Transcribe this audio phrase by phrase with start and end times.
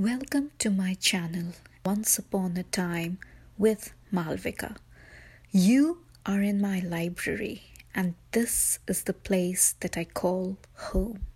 [0.00, 1.52] Welcome to my channel,
[1.84, 3.18] Once Upon a Time
[3.58, 4.76] with Malvika.
[5.50, 11.26] You are in my library, and this is the place that I call home.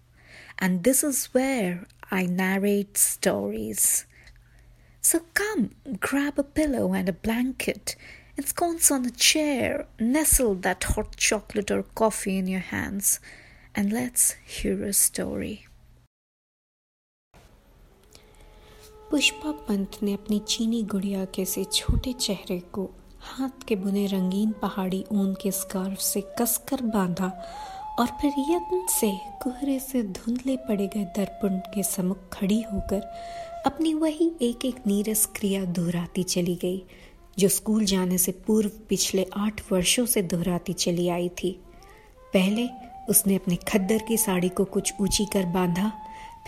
[0.59, 4.07] And this is where I narrate stories.
[5.03, 7.97] So come, grab a pillow and a blanket,
[8.39, 13.21] ensconce on a chair, nestle that hot chocolate or coffee in your hands,
[13.75, 15.67] and let's hear a story.
[19.15, 24.51] Pushpa Pant ने अपनी चीनी गुड़िया के से छोटे चेहरे को हाथ के बुने रंगीन
[24.51, 27.43] पहाड़ी ऊन के स्कार्फ से कसकर बांधा
[27.99, 33.01] और फिर यत्न से कोहरे से धुंधले पड़े गए दर्पण के समुख खड़ी होकर
[33.67, 36.85] अपनी वही एक एक नीरस क्रिया दोहराती चली गई,
[37.39, 41.61] जो स्कूल जाने से पूर्व पिछले आठ वर्षों से दोहराती चली आई थी।
[42.35, 42.69] पहले
[43.09, 45.93] उसने अपने खद्दर की साड़ी को कुछ ऊँची कर बांधा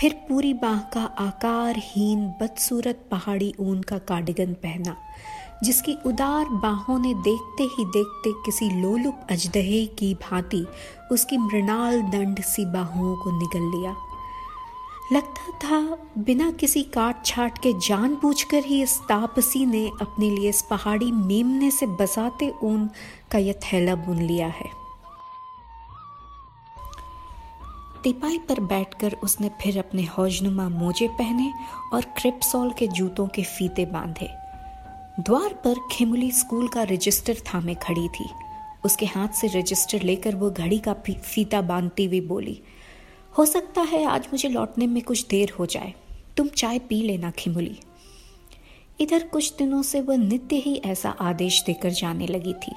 [0.00, 4.96] फिर पूरी बाह का आकारहीन, बदसूरत पहाड़ी ऊन का कार्डिगन पहना,
[5.64, 10.66] जिसकी उदार बाहों ने देखते ही देखते किसी लोलुप अजदहे की भांति
[11.12, 13.96] उसकी मृणाल दंड सी बाहुओं को निगल लिया।
[15.12, 20.48] लगता था बिना किसी काट छाट के जान कर ही इस तापसी ने अपने लिए
[20.48, 22.90] इस पहाड़ी मेमने से बसाते ऊन
[23.30, 24.85] का यह थैला बुन लिया है।
[28.04, 31.52] तिपाई पर बैठकर उसने फिर अपने हौजनुमा मोजे पहने
[31.92, 34.28] और क्रिप्सॉल के जूतों के फीते बांधे।
[35.20, 38.28] द्वार पर खिमुली स्कूल का रजिस्टर थामे खड़ी थी।
[38.84, 42.60] उसके हाथ से रजिस्टर लेकर वो घड़ी का फीता बांधती हुई बोली,
[43.38, 45.92] हो सकता है आज मुझे लौटने में कुछ देर हो जाए।
[46.36, 47.78] तुम चाय पी लेना खिमुली
[49.00, 52.72] इधर कुछ दिनों से वह नित्य ही ऐसा आदेश देकर जाने लगी थी।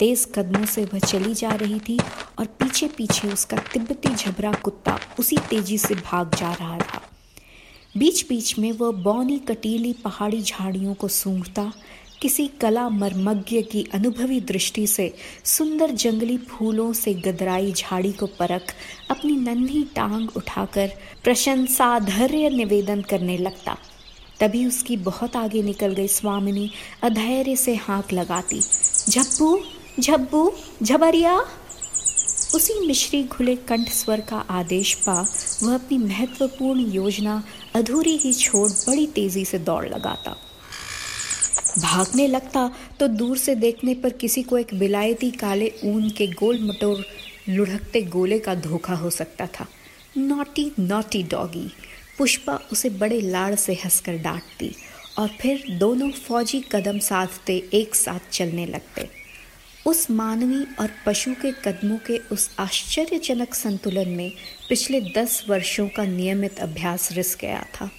[0.00, 1.98] तेज कदमों से वह चली जा रही थी
[2.38, 7.00] और पीछे पीछे उसका तिब्बती झबरा कुत्ता उसी तेज़ी से भाग जा रहा था।
[7.96, 11.72] बीच बीच में वह बौनी कटीली पहाड़ी झाड़ियों को सूंघता,
[12.22, 18.74] किसी कला मर्मज्ञ की अनुभवी दृष्टि से सुंदर जंगली फूलों से गदराई झाड़ी को परख
[19.10, 20.90] अपनी नन्ही टांग उठाकर
[21.24, 23.76] प्रशंसाधर्य निवेदन करने लगता।
[24.40, 26.70] तभी उसकी बहुत आगे निकल गई स्वामिनी,
[27.02, 28.60] अधैर्य से हाँक लगाती
[29.08, 29.60] झप्पू
[29.98, 30.52] झब्बू,
[30.82, 31.34] झबरिया।
[32.54, 35.14] उसी मिश्री खुले कंठ स्वर का आदेश पा,
[35.62, 37.42] वह अपनी महत्वपूर्ण योजना
[37.74, 40.36] अधूरी ही छोड़ बड़ी तेज़ी से दौड़ लगाता।
[41.78, 46.58] भागने लगता तो दूर से देखने पर किसी को एक विलायती काले ऊन के गोल
[46.62, 47.04] मटोर
[47.48, 49.66] लुढ़कते गोले का धोखा हो सकता था।
[50.16, 51.70] Naughty naughty doggy.
[52.18, 54.74] पुष्पा उसे बड़े लाड़ से हंसकर डांटती
[55.18, 59.19] और फिर दोनों फौजी कदम साधते एक साथ चलने लगते।
[59.86, 64.32] उस मानवी और पशु के कदमों के उस आश्चर्यजनक संतुलन में
[64.68, 67.90] पिछले दस वर्षों का नियमित अभ्यास रिस गया था।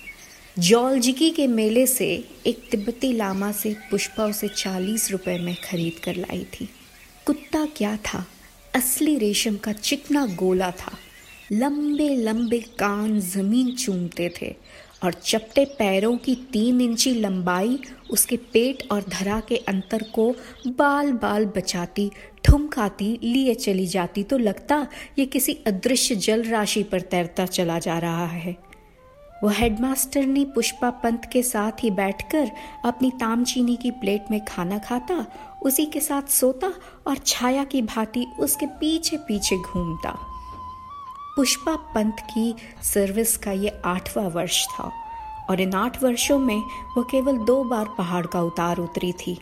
[0.59, 6.16] जौलजिकी के मेले से एक तिब्बती लामा से पुष्पा उसे चालीस रुपए में खरीद कर
[6.16, 6.69] लाई थी।
[7.25, 8.28] कुत्ता क्या था?
[8.75, 10.98] असली रेशम का चिकना गोला था।
[11.52, 14.56] लंबे लंबे कान ज़मीन चूमते थे
[15.03, 17.79] और चपटे पैरों की तीन इंची लंबाई
[18.12, 20.35] उसके पेट और धरा के अंतर को
[20.67, 22.12] बाल बाल बचाती,
[22.44, 24.88] ठुमकाती, लिए चली जाती। तो लगता
[25.19, 28.56] ये किसी अदृश्य जल राशि पर तैरता चला जा रहा है।
[29.44, 32.51] वह हेडमास्टर ने पुष्पा पंत के साथ ही बैठकर
[32.85, 35.25] अपनी तामचीनी की प्लेट में खाना खाता,
[35.63, 36.73] उसी के साथ सोता
[37.07, 40.31] और छाया की भांति उसके पीछे पीछे घूमता।
[41.36, 44.92] पुष्पा पंत की सर्विस का ये आठवां वर्ष था।
[45.50, 46.64] और इन आठ वर्षों में
[46.97, 49.42] वह केवल दो बार पहाड़ का उतार उतरी थी।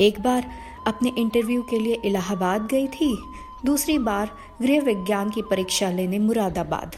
[0.00, 0.50] एक बार
[0.86, 3.18] अपने इंटरव्यू के लिए इलाहाबाद गई थी,
[3.64, 4.30] दूसरी बार
[4.62, 6.96] गृह विज्ञान की परीक्षा लेने मुरादाबाद।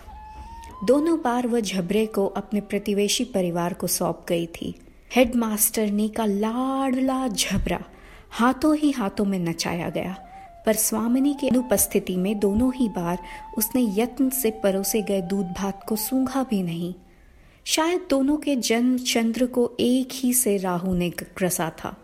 [0.85, 4.75] दोनों बार वह झबरे को अपने प्रतिवेशी परिवार को सौंप गई थी।
[5.15, 7.79] हेडमास्टरनी का लाडला झबरा
[8.31, 10.17] हाथों ही हाथों में नचाया गया।
[10.67, 13.19] पर स्वामिनी के अनुपस्थिति में दोनों ही बार
[13.59, 16.95] उसने यत्न से परोसे गए दूध भात को सूंघा भी नहीं।
[17.65, 21.97] शायद दोनों के जन्म चंद्र को एक ही से राहु ने ग्रसा था।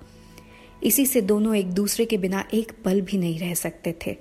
[0.83, 4.17] इसी से दोनों एक दूसरे के बिना एक पल भी नहीं रह सकते थे।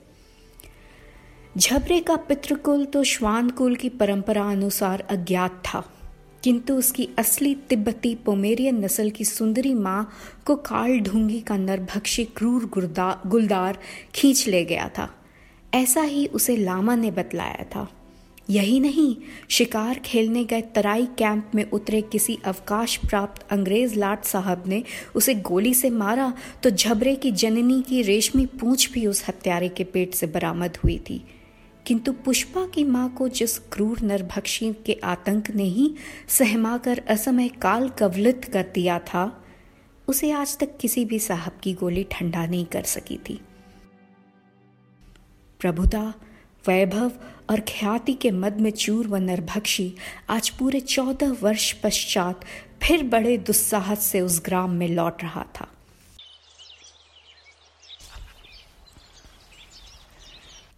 [1.57, 5.83] झबरे का पितृकुल तो श्वान कुल की परंपरा अनुसार अज्ञात था।
[6.47, 10.13] किंतु उसकी असली तिब्बती पोमेरियन नस्ल की सुंदरी माँ
[10.45, 12.65] को काल ढूँगी का नरभक्षी क्रूर
[13.27, 13.79] गुलदार
[14.15, 15.09] खींच ले गया था।
[15.73, 17.87] ऐसा ही उसे लामा ने बतलाया था।
[18.49, 19.15] यही नहीं,
[19.49, 24.83] शिकार खेलने गए तराई कैंप में उतरे किसी अवकाश प्राप्त अंग्रेज़ लाट साहब ने
[25.15, 26.33] उसे गोली से मारा
[26.63, 30.99] तो झबरे की जननी की रेशमी पूंछ भी उस हत्यारे के पेट से बरामद हुई
[30.99, 31.25] थी।
[31.87, 35.95] किंतु पुष्पा की माँ को जिस क्रूर नरभक्षी के आतंक ने ही
[36.27, 39.45] सहमाकर असमय काल कवलित कर दिया था,
[40.07, 43.41] उसे आज तक किसी भी साहब की गोली ठंडा नहीं कर सकी थी।
[45.59, 46.13] प्रभुता,
[46.67, 47.11] वैभव
[47.49, 49.93] और ख्याति के मद में चूर व नरभक्षी
[50.29, 52.45] आज पूरे चौदह वर्ष पश्चात
[52.83, 55.67] फिर बड़े दुस्साहस से उस ग्राम में लौट रहा था।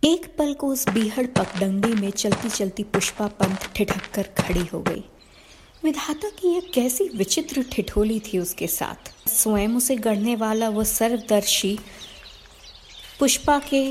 [0.04, 4.80] एक पल को उस बीहड़ पगडंडी में चलती चलती पुष्पा पंत ठिठक कर खड़ी हो
[4.81, 5.04] गई।
[5.84, 11.78] विधाता की यह कैसी विचित्र ठिठोली थी उसके साथ। स्वयं उसे गढ़ने वाला वो सर्वदर्शी
[13.19, 13.84] पुष्पा के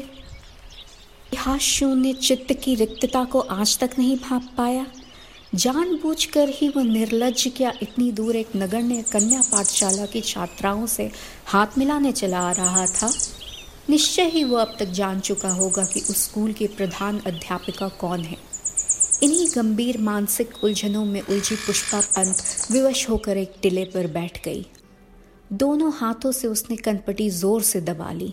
[1.37, 4.87] हाथ शून्य चित्त की रिक्तता को आज तक नहीं भाप पाया।
[5.55, 11.11] जानबूझकर ही वो निर्लज क्या इतनी दूर एक नगण्य कन्या पाठशाला की छात्राओं से
[11.47, 13.13] हाथ मिलाने चला आ रहा था।
[13.91, 18.21] निश्चय ही वो अब तक जान चुका होगा कि उस स्कूल की प्रधान अध्यापिका कौन
[18.21, 18.37] है।
[19.23, 24.67] इन्हीं गंभीर मानसिक उलझनों में उलझी पुष्पा पंत विवश होकर एक टिले पर बैठ गई।
[25.53, 28.33] दोनों हाथों से उसने कनपटी ज़ोर से दबा ली।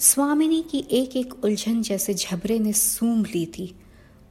[0.00, 3.74] स्वामिनी की एक एक उलझन जैसे झबरे ने सूंघ ली थी।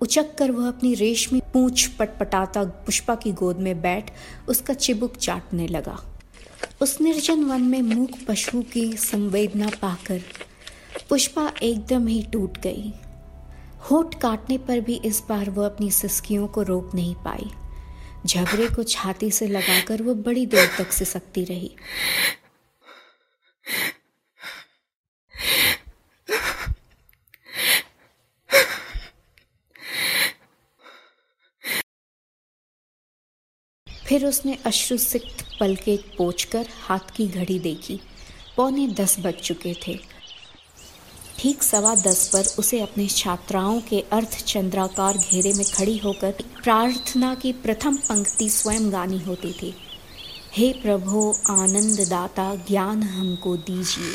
[0.01, 4.11] उचक कर वह अपनी रेशमी पूछ पटपटाता पुष्पा की गोद में बैठ
[4.49, 5.99] उसका चिबुक चाटने लगा।
[6.81, 10.21] उस निर्जन वन में मूक पशु की संवेदना पाकर
[11.01, 12.93] पुष्पा एकदम ही टूट गई।
[13.91, 17.51] होठ काटने पर भी इस बार वह अपनी सिस्कियों को रोक नहीं पाई।
[18.25, 21.75] झगड़े को छाती से लगाकर वह बड़ी देर तक सिसकती रही।
[34.07, 37.99] फिर उसने अश्रुसिक्त पलके पोछकर हाथ की घड़ी देखी।
[38.57, 40.12] पौने दस बज चुके थे।
[41.43, 46.31] ठीक सवा दस पर उसे अपने छात्राओं के अर्थ चंद्राकार घेरे में खड़ी होकर
[46.63, 49.75] प्रार्थना की प्रथम पंक्ति स्वयं गानी होती थी।
[50.53, 54.13] हे प्रभु आनंद दाता ज्ञान हमको दीजिए।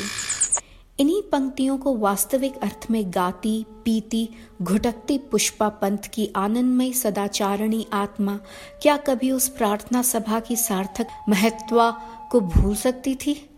[0.99, 4.29] इन्हीं पंक्तियों को वास्तविक अर्थ में गाती, पीती,
[4.61, 8.39] घुटकती पुष्पा पंथ की आनंदमय सदाचारणी आत्मा
[8.81, 11.91] क्या कभी उस प्रार्थना सभा की सार्थक महत्वा
[12.31, 13.49] को भूल सकती थी?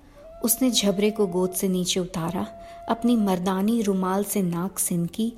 [0.44, 2.61] उसने झबरे को गोद से नीचे उतारा।
[2.91, 5.33] अपनी मर्दानी रुमाल से नाक सिनकी,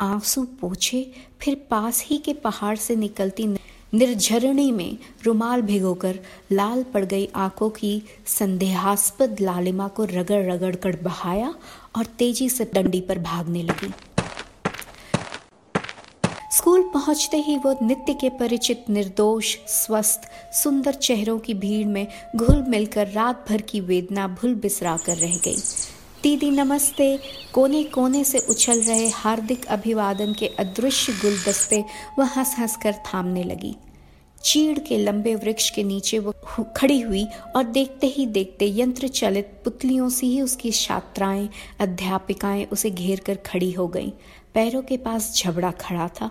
[0.00, 3.46] आँसू पोछे, फिर पास ही के पहाड़ से निकलती
[3.94, 6.18] निर्झरणी में रुमाल भिगोकर
[6.52, 11.54] लाल पड़ गई आँखों की संदेहास्पद लालिमा को रगड़ रगड़ कर बहाया
[11.96, 13.92] और तेज़ी से डंडी पर भागने लगी।
[16.52, 20.20] स्कूल पहुँचते ही वो नित्य के परिचित, निर्दोष, स्वस्थ,
[20.54, 22.06] सुंदर चेहरों की भीड़ में
[22.36, 25.56] घुल मिलकर रात भर की वेदना भूल बिसरा कर रह गई।
[26.22, 27.18] दीदी नमस्ते।
[27.52, 31.84] कोने कोने से उछल रहे हार्दिक अभिवादन के अदृश्य गुलदस्ते
[32.18, 33.76] वह हंस हंस कर थामने लगी।
[34.44, 36.34] चीड़ के लंबे वृक्ष के नीचे वो
[36.76, 37.24] खड़ी हुई
[37.56, 41.48] और देखते ही देखते यंत्र चलित पुतलियों से ही उसकी छात्राएँ
[41.80, 44.10] अध्यापिकाएँ उसे घेर कर खड़ी हो गईं।
[44.54, 46.30] पैरों के पास झबड़ा खड़ा था।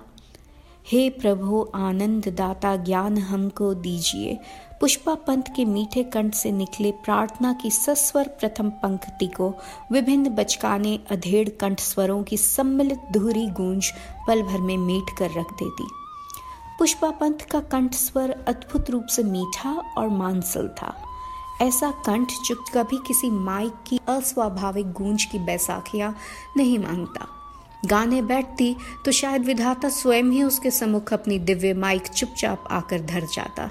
[0.88, 4.38] हे प्रभु आनंद दाता ज्ञान हमको दीजिए।
[4.81, 9.50] पुष्पा पंत के मीठे कंठ से निकले प्रार्थना की सस्वर प्रथम पंक्ति को
[9.91, 13.91] विभिन्न बचकाने अधेड़ कंठ स्वरों की सम्मिलित धुरी गूंज
[14.27, 15.88] पल भर में मीट कर रख देती।
[16.79, 20.93] पुष्पा पंत का कंठ स्वर अद्भुत रूप से मीठा और मानसल था।
[21.62, 26.15] ऐसा कंठ जो कभी किसी माइक की अस्वाभाविक गूंज की बैसाखियाँ
[26.57, 27.27] नहीं माँगता।
[27.86, 33.25] गाने बैठती तो शायद विधाता स्वयं ही उसके सम्मुख अपनी दिव्य माइक चुपचाप आकर धर
[33.25, 33.69] जाता।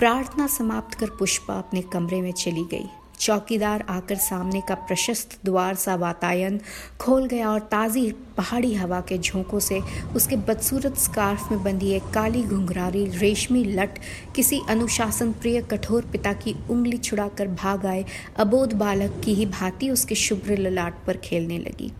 [0.00, 2.84] प्रार्थना समाप्त कर पुष्पा अपने कमरे में चली गई।
[3.20, 6.58] चौकीदार आकर सामने का प्रशस्त द्वार सा वातायन
[7.00, 9.80] खोल गया और ताज़ी पहाड़ी हवा के झोंकों से
[10.16, 13.98] उसके बदसूरत स्कार्फ में बंधी एक काली घुंघरारी रेशमी लट
[14.36, 18.04] किसी अनुशासन प्रिय कठोर पिता की उंगली छुड़ाकर भाग आए।
[18.36, 21.92] अबोध बालक की ही भांति उसके शुभ्र ललाट पर खेलने लगी।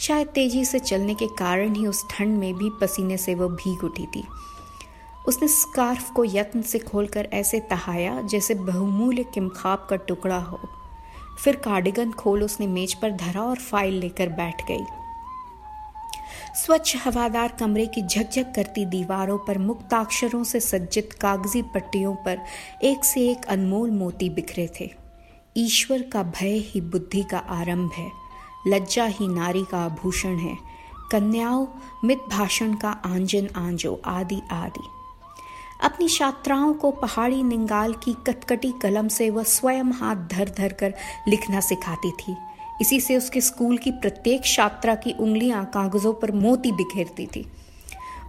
[0.00, 3.84] शायद तेज़ी से चलने के कारण ही उस ठंड में भी पसीने से वह भीग
[3.84, 4.24] उठी थी।
[5.28, 10.60] उसने स्कार्फ को यत्न से खोलकर ऐसे तहाया जैसे बहुमूल्य किमखाब का टुकड़ा हो।
[11.44, 14.84] फिर कार्डिगन खोल उसने मेज पर धरा और फ़ाइल लेकर बैठ गई।
[16.54, 22.40] स्वच्छ हवादार कमरे की झकझक करती दीवारों पर मुक्ताक्षरों से सज्जित कागज़ी पट्टियों पर
[22.82, 24.90] एक से एक अनमोल मोती बिखरे थे।
[25.56, 28.10] ईश्वर का भय ही बुद्धि का आरंभ है।
[28.66, 30.56] लज्जा ही नारी का आभूषण है।
[31.12, 31.66] कन्याओं,
[32.04, 35.01] मित भाषण का आंजन आंजो, आदि आदि।
[35.82, 40.94] अपनी छात्राओं को पहाड़ी निंगाल की कटकटी कलम से वह स्वयं हाथ धर धर कर
[41.28, 42.36] लिखना सिखाती थी।
[42.80, 47.46] इसी से उसके स्कूल की प्रत्येक छात्रा की उंगलियाँ कागजों पर मोती बिखेरती थी।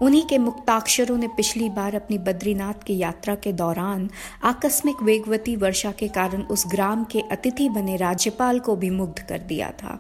[0.02, 4.10] उन्हीं के मुक्ताक्षरों ने पिछली बार अपनी बद्रीनाथ की यात्रा के दौरान
[4.44, 9.40] आकस्मिक वेगवती वर्षा के कारण उस ग्राम के अतिथि बने राज्यपाल को भी मुग्ध कर
[9.40, 10.00] दिया था।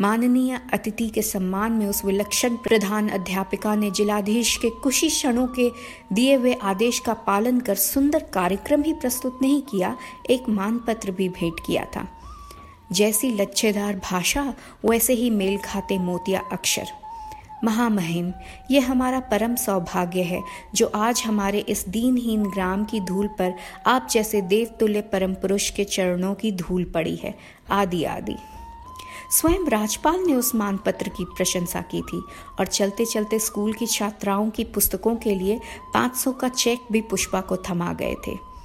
[0.00, 5.70] माननीय अतिथि के सम्मान में उस विलक्षण प्रधान अध्यापिका ने जिलाधीश के ही क्षणों के
[6.12, 9.96] दिए हुए आदेश का पालन कर सुंदर कार्यक्रम ही प्रस्तुत नहीं किया,
[10.30, 12.08] एक मानपत्र भी भेंट किया था।
[12.92, 16.86] जैसी लच्छेदार भाषा, वैसे ही मेल खाते मोतिया अक्षर।
[17.64, 18.32] महामहिम
[18.70, 20.42] ये हमारा परम सौभाग्य है,
[20.74, 23.54] जो आज हमारे इस दीनहीन ग्राम की धूल पर
[23.86, 27.34] आप जैसे देवतुल्य परम पुरुष के चरणों की धूल पड़ी है।
[27.70, 28.36] आदि आदि।
[29.30, 32.22] स्वयं राजपाल ने उस मानपत्र की प्रशंसा की थी
[32.60, 35.60] और चलते चलते स्कूल की छात्राओं की पुस्तकों के लिए
[35.94, 38.56] 500 का चेक भी पुष्पा को थमा गए थे।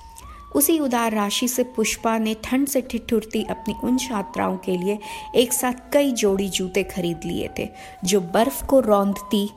[0.55, 4.99] उसी उदार राशि से पुष्पा ने ठंड से ठिठुरती अपनी उन छात्राओं के लिए
[5.35, 7.69] एक साथ कई जोड़ी जूते खरीद लिए थे,
[8.05, 9.49] जो बर्फ़ को रौंदती,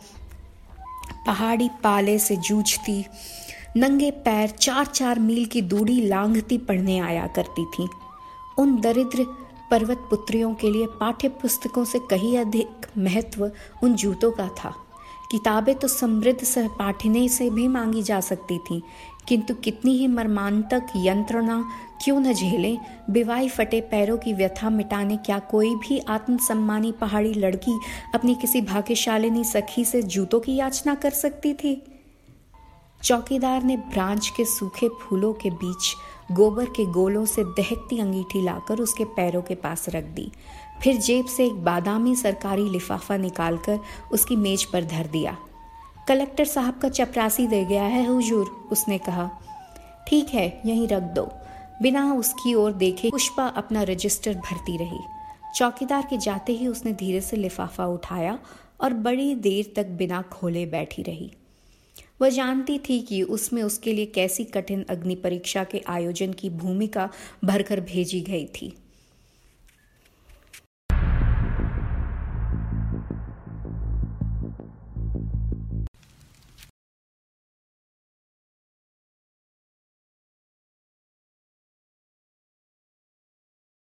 [1.26, 3.04] पहाड़ी पाले से जूझती,
[3.76, 7.88] नंगे पैर चार चार मील की दूरी लांघती पढ़ने आया करती थी।
[8.58, 13.50] उन दरिद्र पर्वत पुत्रियों के लिए पाठ्य पुस्तकों से कहीं अधिक महत्व
[13.82, 14.74] उन जूतों का था।
[15.30, 18.80] किताबें तो समृद्ध सहपाठिने से भी मांगी जा सकती थीं,
[19.28, 21.64] किंतु कितनी ही मर्मांतक यंत्रणा
[22.04, 22.76] क्यों न झेले,
[23.10, 27.78] बिवाई फटे पैरों की व्यथा मिटाने क्या कोई भी आत्मसम्मानी पहाड़ी लड़की
[28.14, 31.82] अपनी किसी भाग्यशालिनी सखी से जूतों की याचना कर सकती थी?
[33.02, 35.94] चौकीदार ने ब्रांच के सूखे फूलों के बीच
[36.32, 40.32] गोबर के गोलों से दहकती अंगीठी लाकर उसके पैरों के पास रख दी।
[40.82, 43.78] फिर जेब से एक बादामी सरकारी लिफाफा निकालकर
[44.12, 45.36] उसकी मेज पर धर दिया।
[46.08, 49.30] कलेक्टर साहब का चपरासी दे गया है, हुजूर, उसने कहा।
[50.08, 51.28] ठीक है, यहीं रख दो।
[51.82, 55.00] बिना उसकी ओर देखे पुष्पा अपना रजिस्टर भरती रही।
[55.54, 58.38] चौकीदार के जाते ही उसने धीरे से लिफाफा उठाया
[58.80, 61.32] और बड़ी देर तक बिना खोले बैठी रही।
[62.20, 67.08] वह जानती थी कि उसमें उसके लिए कैसी कठिन अग्नि परीक्षा के आयोजन की भूमिका
[67.44, 68.72] भरकर भेजी गई थी।